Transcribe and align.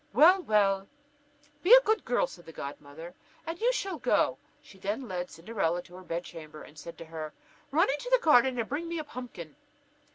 "Well, 0.13 0.41
well, 0.41 0.87
be 1.61 1.75
a 1.75 1.81
good 1.81 2.03
girl," 2.05 2.25
said 2.25 2.47
the 2.47 2.51
godmother, 2.51 3.13
"and 3.45 3.61
you 3.61 3.71
shall 3.71 3.99
go." 3.99 4.39
She 4.59 4.79
then 4.79 5.07
led 5.07 5.29
Cinderella 5.29 5.83
to 5.83 5.93
her 5.97 6.01
bedchamber, 6.03 6.63
and 6.63 6.75
said 6.75 6.97
to 6.97 7.05
her: 7.05 7.35
"Run 7.69 7.87
into 7.87 8.09
the 8.11 8.17
garden 8.17 8.57
and 8.57 8.67
bring 8.67 8.87
me 8.89 8.97
a 8.97 9.03
pumpkin." 9.03 9.55